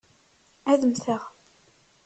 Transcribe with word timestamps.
Ad 0.71 0.81
mmteɣ. 0.85 1.23